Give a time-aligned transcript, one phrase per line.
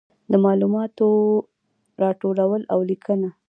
[0.31, 1.07] د معلوماتو
[2.03, 3.29] راټولول او لیکنه.